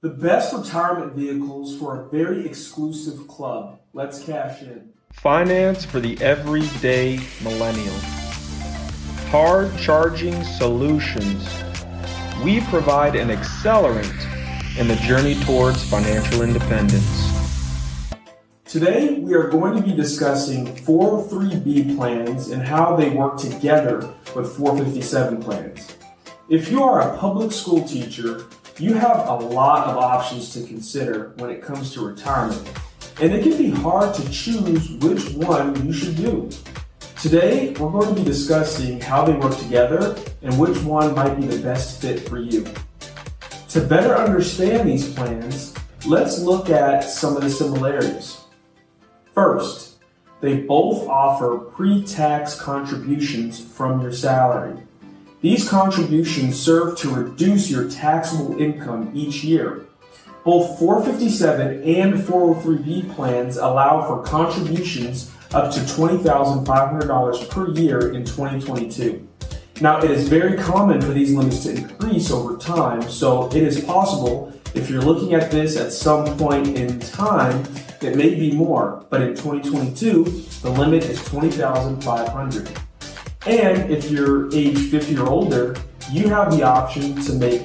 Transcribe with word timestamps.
The 0.00 0.10
best 0.10 0.54
retirement 0.54 1.14
vehicles 1.14 1.76
for 1.76 2.00
a 2.00 2.08
very 2.08 2.46
exclusive 2.46 3.26
club. 3.26 3.80
Let's 3.92 4.22
cash 4.22 4.62
in. 4.62 4.90
Finance 5.12 5.84
for 5.84 5.98
the 5.98 6.16
everyday 6.22 7.18
millennial. 7.42 7.96
Hard 9.32 9.76
charging 9.76 10.44
solutions. 10.44 11.52
We 12.44 12.60
provide 12.60 13.16
an 13.16 13.30
accelerant 13.30 14.14
in 14.78 14.86
the 14.86 14.94
journey 15.02 15.34
towards 15.42 15.82
financial 15.90 16.42
independence. 16.42 17.32
Today, 18.66 19.18
we 19.18 19.34
are 19.34 19.48
going 19.48 19.74
to 19.74 19.82
be 19.82 19.96
discussing 19.96 20.76
403B 20.76 21.96
plans 21.96 22.50
and 22.50 22.62
how 22.62 22.94
they 22.94 23.10
work 23.10 23.36
together 23.36 24.08
with 24.36 24.56
457 24.56 25.42
plans. 25.42 25.96
If 26.48 26.70
you 26.70 26.84
are 26.84 27.00
a 27.00 27.18
public 27.18 27.50
school 27.50 27.86
teacher, 27.86 28.46
you 28.80 28.94
have 28.94 29.28
a 29.28 29.34
lot 29.34 29.88
of 29.88 29.96
options 29.96 30.52
to 30.52 30.62
consider 30.62 31.32
when 31.38 31.50
it 31.50 31.60
comes 31.60 31.92
to 31.94 32.06
retirement, 32.06 32.62
and 33.20 33.32
it 33.32 33.42
can 33.42 33.58
be 33.58 33.70
hard 33.70 34.14
to 34.14 34.30
choose 34.30 34.90
which 34.98 35.30
one 35.30 35.84
you 35.84 35.92
should 35.92 36.16
do. 36.16 36.48
Today, 37.20 37.70
we're 37.70 37.90
going 37.90 38.14
to 38.14 38.20
be 38.20 38.24
discussing 38.24 39.00
how 39.00 39.24
they 39.24 39.32
work 39.32 39.58
together 39.58 40.16
and 40.42 40.56
which 40.56 40.78
one 40.82 41.14
might 41.16 41.34
be 41.34 41.46
the 41.46 41.60
best 41.60 42.00
fit 42.00 42.28
for 42.28 42.38
you. 42.38 42.64
To 43.70 43.80
better 43.80 44.14
understand 44.14 44.88
these 44.88 45.12
plans, 45.12 45.74
let's 46.06 46.38
look 46.38 46.70
at 46.70 47.02
some 47.02 47.36
of 47.36 47.42
the 47.42 47.50
similarities. 47.50 48.38
First, 49.34 49.98
they 50.40 50.60
both 50.60 51.08
offer 51.08 51.58
pre 51.58 52.04
tax 52.04 52.54
contributions 52.54 53.58
from 53.58 54.00
your 54.00 54.12
salary. 54.12 54.78
These 55.40 55.68
contributions 55.68 56.58
serve 56.58 56.98
to 56.98 57.10
reduce 57.10 57.70
your 57.70 57.88
taxable 57.88 58.60
income 58.60 59.12
each 59.14 59.44
year. 59.44 59.86
Both 60.44 60.80
457 60.80 61.84
and 61.84 62.14
403b 62.14 63.14
plans 63.14 63.56
allow 63.56 64.04
for 64.04 64.22
contributions 64.24 65.30
up 65.54 65.72
to 65.74 65.80
$20,500 65.80 67.50
per 67.50 67.70
year 67.70 68.12
in 68.14 68.24
2022. 68.24 69.28
Now, 69.80 70.02
it 70.02 70.10
is 70.10 70.28
very 70.28 70.58
common 70.58 71.00
for 71.00 71.12
these 71.12 71.32
limits 71.32 71.62
to 71.62 71.76
increase 71.76 72.32
over 72.32 72.56
time, 72.56 73.02
so 73.02 73.46
it 73.48 73.62
is 73.62 73.84
possible 73.84 74.52
if 74.74 74.90
you're 74.90 75.02
looking 75.02 75.34
at 75.34 75.52
this 75.52 75.76
at 75.76 75.92
some 75.92 76.36
point 76.36 76.76
in 76.76 76.98
time, 76.98 77.64
it 78.02 78.16
may 78.16 78.34
be 78.34 78.50
more, 78.50 79.06
but 79.08 79.22
in 79.22 79.36
2022, 79.36 80.24
the 80.62 80.70
limit 80.70 81.04
is 81.04 81.24
20,500. 81.26 82.87
And 83.46 83.90
if 83.90 84.10
you're 84.10 84.52
age 84.54 84.90
50 84.90 85.18
or 85.18 85.28
older, 85.28 85.76
you 86.10 86.28
have 86.28 86.50
the 86.50 86.62
option 86.62 87.20
to 87.22 87.32
make 87.34 87.62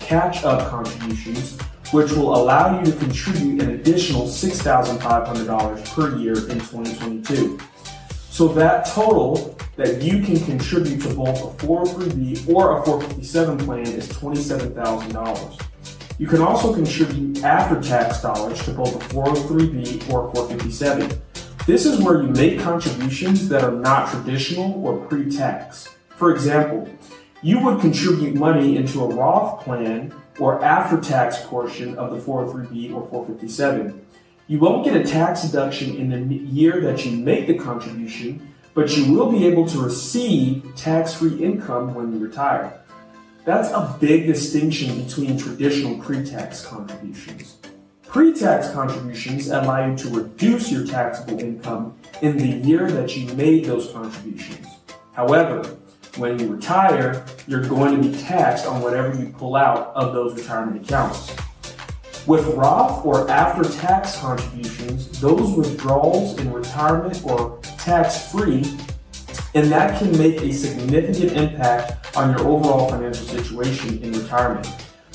catch 0.00 0.44
up 0.44 0.68
contributions, 0.68 1.58
which 1.92 2.10
will 2.12 2.34
allow 2.34 2.78
you 2.78 2.84
to 2.84 2.92
contribute 2.98 3.62
an 3.62 3.70
additional 3.70 4.24
$6,500 4.24 5.94
per 5.94 6.18
year 6.18 6.34
in 6.50 6.58
2022. 6.58 7.58
So 8.30 8.48
that 8.48 8.86
total 8.86 9.56
that 9.76 10.02
you 10.02 10.22
can 10.22 10.38
contribute 10.44 11.00
to 11.02 11.14
both 11.14 11.62
a 11.62 11.66
403b 11.66 12.48
or 12.52 12.78
a 12.78 12.84
457 12.84 13.58
plan 13.58 13.86
is 13.86 14.08
$27,000. 14.08 15.62
You 16.18 16.26
can 16.26 16.42
also 16.42 16.74
contribute 16.74 17.42
after 17.42 17.80
tax 17.80 18.20
dollars 18.20 18.62
to 18.64 18.72
both 18.72 18.96
a 18.96 19.14
403b 19.14 20.10
or 20.10 20.28
a 20.28 20.32
457. 20.32 21.20
This 21.64 21.86
is 21.86 22.00
where 22.00 22.20
you 22.20 22.28
make 22.30 22.58
contributions 22.58 23.48
that 23.48 23.62
are 23.62 23.70
not 23.70 24.10
traditional 24.10 24.84
or 24.84 24.98
pre 25.06 25.30
tax. 25.30 25.88
For 26.16 26.34
example, 26.34 26.88
you 27.40 27.60
would 27.60 27.80
contribute 27.80 28.34
money 28.34 28.76
into 28.76 29.04
a 29.04 29.14
Roth 29.14 29.62
plan 29.62 30.12
or 30.40 30.60
after 30.64 31.00
tax 31.00 31.40
portion 31.44 31.96
of 31.96 32.10
the 32.10 32.16
403b 32.16 32.92
or 32.92 33.06
457. 33.06 34.04
You 34.48 34.58
won't 34.58 34.84
get 34.84 34.96
a 34.96 35.04
tax 35.04 35.42
deduction 35.42 35.94
in 35.94 36.10
the 36.10 36.34
year 36.34 36.80
that 36.80 37.06
you 37.06 37.12
make 37.12 37.46
the 37.46 37.54
contribution, 37.54 38.52
but 38.74 38.96
you 38.96 39.12
will 39.12 39.30
be 39.30 39.46
able 39.46 39.68
to 39.68 39.78
receive 39.78 40.64
tax 40.74 41.14
free 41.14 41.36
income 41.36 41.94
when 41.94 42.12
you 42.12 42.18
retire. 42.18 42.76
That's 43.44 43.70
a 43.70 43.96
big 44.00 44.26
distinction 44.26 45.04
between 45.04 45.38
traditional 45.38 45.96
pre 46.02 46.24
tax 46.24 46.66
contributions. 46.66 47.61
Pre-tax 48.12 48.68
contributions 48.72 49.48
allow 49.48 49.86
you 49.86 49.96
to 49.96 50.10
reduce 50.10 50.70
your 50.70 50.86
taxable 50.86 51.40
income 51.40 51.98
in 52.20 52.36
the 52.36 52.46
year 52.46 52.90
that 52.90 53.16
you 53.16 53.32
made 53.36 53.64
those 53.64 53.90
contributions. 53.90 54.66
However, 55.14 55.78
when 56.18 56.38
you 56.38 56.52
retire, 56.52 57.24
you're 57.46 57.66
going 57.66 58.02
to 58.02 58.06
be 58.10 58.14
taxed 58.18 58.66
on 58.66 58.82
whatever 58.82 59.18
you 59.18 59.32
pull 59.38 59.56
out 59.56 59.94
of 59.94 60.12
those 60.12 60.34
retirement 60.34 60.84
accounts. 60.84 61.34
With 62.26 62.46
Roth 62.48 63.02
or 63.06 63.30
after 63.30 63.64
tax 63.78 64.18
contributions, 64.18 65.18
those 65.18 65.50
withdrawals 65.56 66.38
in 66.38 66.52
retirement 66.52 67.24
are 67.24 67.56
tax 67.78 68.30
free, 68.30 68.76
and 69.54 69.72
that 69.72 69.98
can 69.98 70.12
make 70.18 70.42
a 70.42 70.52
significant 70.52 71.32
impact 71.32 72.14
on 72.14 72.36
your 72.36 72.46
overall 72.46 72.90
financial 72.90 73.24
situation 73.24 74.02
in 74.02 74.12
retirement. 74.12 74.68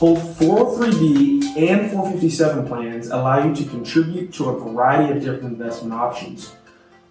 Both 0.00 0.38
403b 0.38 1.58
and 1.58 1.90
457 1.90 2.66
plans 2.66 3.08
allow 3.08 3.46
you 3.46 3.54
to 3.54 3.64
contribute 3.64 4.32
to 4.32 4.48
a 4.48 4.58
variety 4.58 5.12
of 5.12 5.20
different 5.20 5.60
investment 5.60 5.92
options. 5.92 6.54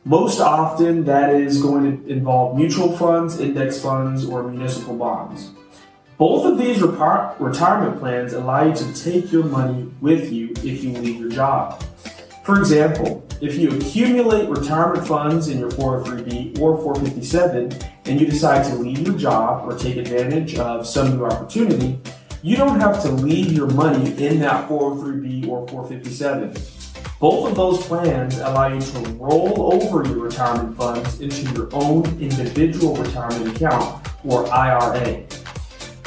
Most 0.06 0.40
often, 0.40 1.06
that 1.06 1.36
is 1.36 1.62
going 1.62 2.04
to 2.04 2.10
involve 2.10 2.58
mutual 2.58 2.98
funds, 2.98 3.40
index 3.40 3.80
funds, 3.80 4.26
or 4.26 4.42
municipal 4.42 4.98
bonds. 4.98 5.52
Both 6.18 6.48
of 6.48 6.58
these 6.58 6.82
retirement 6.82 8.00
plans 8.00 8.34
allow 8.34 8.66
you 8.66 8.74
to 8.74 8.94
take 8.96 9.32
your 9.32 9.44
money 9.44 9.92
with 10.02 10.34
you 10.34 10.50
if 10.64 10.84
you 10.84 10.94
leave 10.94 11.20
your 11.20 11.30
job. 11.30 11.84
For 12.44 12.58
example, 12.58 13.24
if 13.40 13.56
you 13.56 13.70
accumulate 13.78 14.50
retirement 14.50 15.08
funds 15.08 15.50
in 15.50 15.60
your 15.60 15.70
403b 15.70 16.60
or 16.60 16.76
457 16.82 17.72
and 18.06 18.20
you 18.20 18.26
decide 18.26 18.66
to 18.66 18.74
leave 18.74 19.06
your 19.06 19.16
job 19.16 19.70
or 19.70 19.78
take 19.78 19.98
advantage 19.98 20.58
of 20.58 20.88
some 20.88 21.16
new 21.16 21.26
opportunity, 21.26 22.02
you 22.42 22.56
don't 22.56 22.80
have 22.80 23.02
to 23.04 23.10
leave 23.10 23.52
your 23.52 23.68
money 23.68 24.12
in 24.24 24.40
that 24.40 24.70
403b 24.70 25.48
or 25.48 25.68
457. 25.68 26.54
Both 27.20 27.50
of 27.50 27.56
those 27.56 27.86
plans 27.86 28.38
allow 28.38 28.68
you 28.68 28.80
to 28.80 29.00
roll 29.16 29.74
over 29.74 30.08
your 30.08 30.20
retirement 30.20 30.78
funds 30.78 31.20
into 31.20 31.54
your 31.54 31.70
own 31.74 32.06
individual 32.22 32.96
retirement 32.96 33.56
account 33.56 34.08
or 34.24 34.50
IRA. 34.52 35.26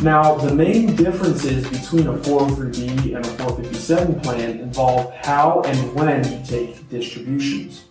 Now, 0.00 0.34
the 0.34 0.54
main 0.54 0.96
differences 0.96 1.68
between 1.68 2.06
a 2.06 2.14
403b 2.14 3.14
and 3.14 3.24
a 3.24 3.28
457 3.28 4.20
plan 4.20 4.58
involve 4.58 5.14
how 5.16 5.60
and 5.66 5.94
when 5.94 6.24
you 6.24 6.42
take 6.46 6.88
distributions. 6.88 7.84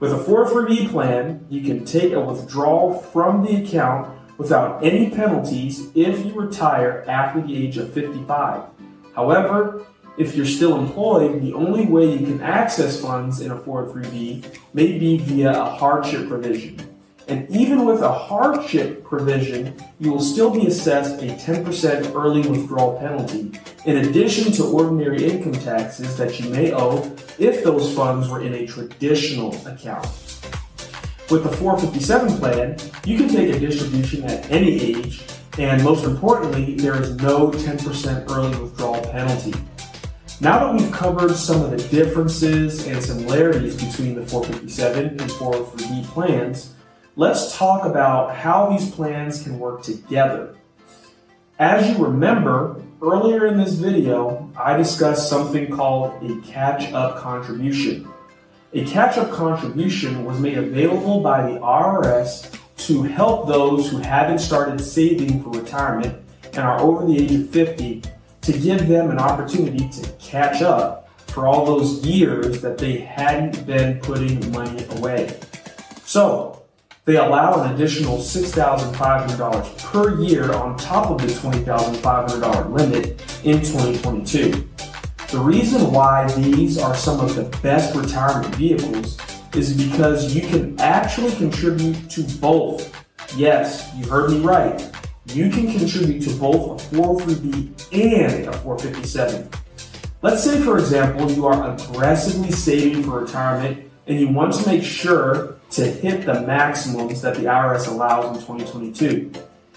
With 0.00 0.12
a 0.12 0.16
403b 0.16 0.90
plan, 0.90 1.46
you 1.50 1.62
can 1.62 1.84
take 1.84 2.12
a 2.12 2.20
withdrawal 2.20 2.94
from 2.94 3.44
the 3.44 3.62
account 3.62 4.08
without 4.38 4.84
any 4.84 5.10
penalties 5.10 5.90
if 5.94 6.24
you 6.24 6.32
retire 6.32 7.04
after 7.08 7.40
the 7.40 7.56
age 7.56 7.76
of 7.78 7.92
55. 7.92 8.62
However, 9.14 9.86
if 10.16 10.36
you're 10.36 10.46
still 10.46 10.78
employed, 10.78 11.42
the 11.42 11.54
only 11.54 11.86
way 11.86 12.12
you 12.12 12.24
can 12.24 12.40
access 12.40 13.00
funds 13.00 13.40
in 13.40 13.50
a 13.50 13.56
403b 13.56 14.58
may 14.72 14.98
be 14.98 15.18
via 15.18 15.50
a 15.50 15.64
hardship 15.64 16.28
provision. 16.28 16.80
And 17.26 17.50
even 17.50 17.86
with 17.86 18.02
a 18.02 18.12
hardship 18.12 19.02
provision, 19.02 19.74
you 19.98 20.12
will 20.12 20.20
still 20.20 20.50
be 20.50 20.66
assessed 20.66 21.22
a 21.22 21.28
10% 21.28 22.14
early 22.14 22.46
withdrawal 22.48 22.98
penalty, 22.98 23.52
in 23.86 23.96
addition 23.96 24.52
to 24.52 24.64
ordinary 24.64 25.24
income 25.24 25.52
taxes 25.52 26.16
that 26.18 26.38
you 26.38 26.50
may 26.50 26.74
owe 26.74 26.98
if 27.38 27.64
those 27.64 27.94
funds 27.94 28.28
were 28.28 28.42
in 28.42 28.54
a 28.54 28.66
traditional 28.66 29.54
account. 29.66 30.06
With 31.30 31.42
the 31.42 31.56
457 31.56 32.38
plan, 32.38 32.76
you 33.06 33.16
can 33.16 33.28
take 33.28 33.54
a 33.54 33.58
distribution 33.58 34.24
at 34.24 34.50
any 34.50 34.78
age, 34.78 35.22
and 35.58 35.82
most 35.82 36.04
importantly, 36.04 36.74
there 36.74 37.00
is 37.00 37.16
no 37.16 37.50
10% 37.50 38.30
early 38.30 38.60
withdrawal 38.60 39.00
penalty. 39.10 39.54
Now 40.42 40.58
that 40.58 40.74
we've 40.74 40.92
covered 40.92 41.34
some 41.34 41.62
of 41.62 41.70
the 41.70 41.88
differences 41.88 42.86
and 42.86 43.02
similarities 43.02 43.82
between 43.82 44.16
the 44.16 44.26
457 44.26 45.06
and 45.08 45.20
403b 45.20 46.04
plans, 46.08 46.74
let's 47.16 47.56
talk 47.56 47.86
about 47.86 48.34
how 48.34 48.68
these 48.68 48.90
plans 48.90 49.42
can 49.42 49.58
work 49.58 49.82
together. 49.82 50.54
As 51.58 51.88
you 51.88 52.04
remember, 52.04 52.82
earlier 53.00 53.46
in 53.46 53.56
this 53.56 53.74
video, 53.74 54.50
I 54.56 54.76
discussed 54.76 55.30
something 55.30 55.70
called 55.70 56.22
a 56.22 56.40
catch-up 56.42 57.16
contribution. 57.18 58.10
A 58.76 58.84
catch 58.86 59.18
up 59.18 59.30
contribution 59.30 60.24
was 60.24 60.40
made 60.40 60.58
available 60.58 61.20
by 61.20 61.42
the 61.42 61.60
IRS 61.60 62.58
to 62.78 63.04
help 63.04 63.46
those 63.46 63.88
who 63.88 63.98
haven't 63.98 64.40
started 64.40 64.80
saving 64.80 65.44
for 65.44 65.50
retirement 65.50 66.20
and 66.46 66.58
are 66.58 66.80
over 66.80 67.06
the 67.06 67.22
age 67.22 67.30
of 67.34 67.50
50 67.50 68.02
to 68.40 68.52
give 68.52 68.88
them 68.88 69.12
an 69.12 69.18
opportunity 69.20 69.88
to 69.90 70.10
catch 70.18 70.60
up 70.60 71.08
for 71.28 71.46
all 71.46 71.64
those 71.64 72.04
years 72.04 72.60
that 72.62 72.76
they 72.76 72.98
hadn't 72.98 73.64
been 73.64 74.00
putting 74.00 74.50
money 74.50 74.84
away. 74.96 75.38
So, 76.04 76.64
they 77.04 77.14
allow 77.14 77.62
an 77.62 77.76
additional 77.76 78.18
$6,500 78.18 79.78
per 79.78 80.20
year 80.20 80.52
on 80.52 80.76
top 80.76 81.12
of 81.12 81.18
the 81.18 81.28
$20,500 81.28 82.72
limit 82.72 83.22
in 83.44 83.60
2022. 83.60 84.68
The 85.34 85.40
reason 85.40 85.90
why 85.90 86.32
these 86.34 86.78
are 86.78 86.94
some 86.94 87.18
of 87.18 87.34
the 87.34 87.42
best 87.58 87.96
retirement 87.96 88.54
vehicles 88.54 89.18
is 89.52 89.76
because 89.76 90.32
you 90.32 90.42
can 90.42 90.80
actually 90.80 91.34
contribute 91.34 92.08
to 92.10 92.22
both. 92.38 93.04
Yes, 93.36 93.90
you 93.96 94.06
heard 94.08 94.30
me 94.30 94.38
right. 94.38 94.88
You 95.26 95.50
can 95.50 95.76
contribute 95.76 96.22
to 96.22 96.36
both 96.36 96.92
a 96.92 96.94
403b 96.94 97.94
and 97.94 98.46
a 98.46 98.52
457. 98.52 99.48
Let's 100.22 100.44
say, 100.44 100.60
for 100.60 100.78
example, 100.78 101.28
you 101.28 101.48
are 101.48 101.74
aggressively 101.74 102.52
saving 102.52 103.02
for 103.02 103.18
retirement 103.18 103.90
and 104.06 104.20
you 104.20 104.28
want 104.28 104.54
to 104.54 104.64
make 104.68 104.84
sure 104.84 105.56
to 105.70 105.84
hit 105.84 106.26
the 106.26 106.42
maximums 106.42 107.22
that 107.22 107.34
the 107.34 107.46
IRS 107.46 107.88
allows 107.88 108.26
in 108.26 108.34
2022. 108.34 109.32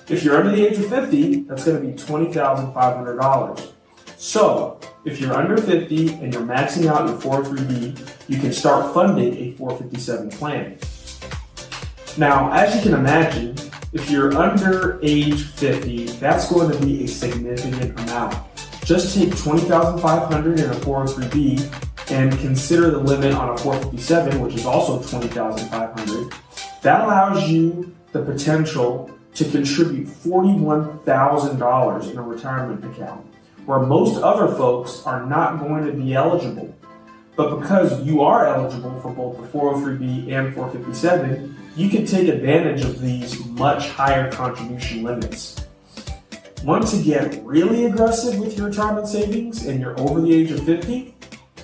If 0.07 0.23
you're 0.23 0.37
under 0.37 0.55
the 0.55 0.67
age 0.67 0.77
of 0.77 0.87
50, 0.87 1.45
that's 1.45 1.65
going 1.65 1.81
to 1.81 1.87
be 1.87 1.93
$20,500. 1.93 3.73
So, 4.19 4.79
if 5.05 5.21
you're 5.21 5.33
under 5.33 5.57
50 5.57 6.15
and 6.15 6.33
you're 6.33 6.41
maxing 6.41 6.87
out 6.87 7.07
your 7.07 7.19
403b, 7.19 8.27
you 8.27 8.39
can 8.39 8.51
start 8.51 8.91
funding 8.91 9.37
a 9.37 9.51
457 9.53 10.31
plan. 10.31 10.79
Now, 12.17 12.51
as 12.51 12.75
you 12.75 12.81
can 12.81 12.95
imagine, 12.99 13.55
if 13.93 14.09
you're 14.09 14.35
under 14.35 14.99
age 15.03 15.43
50, 15.43 16.07
that's 16.13 16.51
going 16.51 16.71
to 16.71 16.79
be 16.83 17.03
a 17.03 17.07
significant 17.07 17.99
amount. 17.99 18.35
Just 18.83 19.15
take 19.15 19.37
20,500 19.37 20.59
in 20.59 20.71
a 20.71 20.73
403b 20.73 22.09
and 22.09 22.35
consider 22.39 22.89
the 22.89 22.97
limit 22.97 23.35
on 23.35 23.49
a 23.49 23.57
457, 23.59 24.41
which 24.41 24.55
is 24.55 24.65
also 24.65 24.99
20,500. 25.07 26.33
That 26.81 27.01
allows 27.01 27.47
you 27.47 27.95
the 28.13 28.23
potential 28.23 29.11
to 29.35 29.45
contribute 29.45 30.07
$41,000 30.07 32.09
in 32.09 32.17
a 32.17 32.21
retirement 32.23 32.83
account, 32.83 33.23
where 33.67 33.81
most 33.81 34.23
other 34.23 34.47
folks 34.55 35.05
are 35.05 35.25
not 35.25 35.59
going 35.59 35.85
to 35.85 35.91
be 35.91 36.13
eligible. 36.13 36.73
But 37.35 37.59
because 37.59 38.01
you 38.01 38.21
are 38.21 38.47
eligible 38.47 38.97
for 39.01 39.11
both 39.11 39.35
the 39.37 39.57
403b 39.57 40.31
and 40.31 40.55
457, 40.55 41.55
you 41.75 41.89
can 41.89 42.05
take 42.05 42.29
advantage 42.29 42.85
of 42.85 43.01
these 43.01 43.45
much 43.45 43.89
higher 43.89 44.31
contribution 44.31 45.03
limits. 45.03 45.67
Want 46.63 46.87
to 46.87 47.03
get 47.03 47.43
really 47.43 47.85
aggressive 47.85 48.39
with 48.39 48.57
your 48.57 48.69
retirement 48.69 49.09
savings 49.09 49.65
and 49.65 49.81
you're 49.81 49.99
over 49.99 50.21
the 50.21 50.33
age 50.33 50.49
of 50.51 50.63
50? 50.63 51.13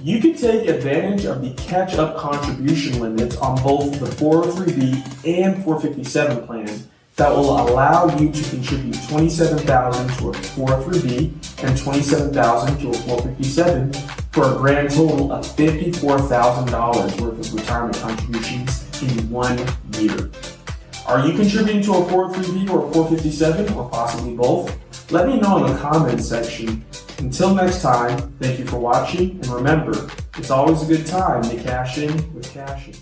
You 0.02 0.20
can 0.20 0.36
take 0.36 0.68
advantage 0.68 1.24
of 1.24 1.42
the 1.42 1.54
catch 1.54 1.94
up 1.96 2.18
contribution 2.18 3.00
limits 3.00 3.38
on 3.38 3.64
both 3.64 3.98
the 4.02 4.08
403b 4.08 5.26
and 5.26 5.64
457 5.64 6.46
plan 6.46 6.84
that 7.16 7.30
will 7.30 7.60
allow 7.60 8.08
you 8.18 8.32
to 8.32 8.50
contribute 8.50 8.96
27000 8.96 10.08
to 10.18 10.30
a 10.30 10.32
403b 10.32 11.64
and 11.64 11.78
27000 11.78 12.80
to 12.80 12.90
a 12.90 12.94
457 12.94 13.94
for 14.32 14.54
a 14.54 14.58
grand 14.58 14.90
total 14.90 15.32
of 15.32 15.46
$54,000 15.46 17.22
worth 17.22 17.40
of 17.40 17.54
retirement 17.54 17.98
contributions 17.98 19.02
in 19.04 19.30
one 19.30 19.58
year. 20.00 20.32
Are 21.06 21.28
you 21.28 21.34
contributing 21.34 21.84
to 21.84 21.92
a 21.94 22.06
403b 22.06 22.70
or 22.72 22.88
a 22.88 22.94
457 22.94 23.74
or 23.74 23.90
possibly 23.90 24.36
both? 24.36 25.12
Let 25.12 25.28
me 25.28 25.40
know 25.40 25.64
in 25.64 25.72
the 25.72 25.80
comments 25.80 26.28
section. 26.28 26.84
Until 27.20 27.54
next 27.54 27.82
time, 27.82 28.18
thank 28.40 28.58
you 28.58 28.66
for 28.66 28.80
watching, 28.80 29.32
and 29.32 29.48
remember, 29.48 30.10
it's 30.38 30.50
always 30.50 30.82
a 30.82 30.86
good 30.86 31.06
time 31.06 31.44
to 31.44 31.62
cash 31.62 32.00
in 32.00 32.34
with 32.34 32.52
Cassian. 32.52 32.96